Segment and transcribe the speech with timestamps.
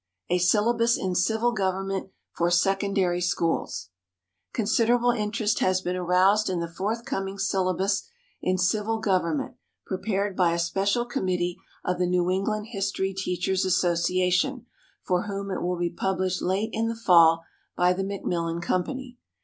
[0.31, 3.89] A Syllabus in Civil Government for Secondary Schools.
[4.51, 8.09] Considerable interest has been aroused in the forthcoming syllabus
[8.41, 14.65] in Civil Government prepared by a special committee of the New England History Teachers' Association,
[15.03, 17.43] for whom it will be published late in the fall
[17.77, 19.19] by the Macmillan Company.